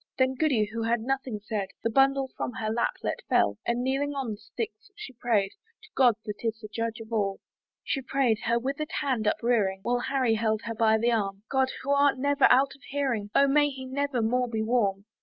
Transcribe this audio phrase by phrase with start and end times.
[0.17, 4.15] Then Goody, who had nothing said, Her bundle from her lap let fall; And kneeling
[4.15, 5.51] on the sticks, she pray'd
[5.83, 7.39] To God that is the judge of all.
[7.83, 11.69] She pray'd, her wither'd hand uprearing, While Harry held her by the arm "God!
[11.83, 15.05] who art never out of hearing, "O may he never more be warm!"